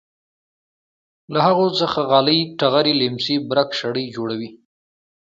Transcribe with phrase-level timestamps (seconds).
[1.33, 4.49] له هغو څخه غالۍ ټغرې لیمڅي برک شړۍ جوړوي.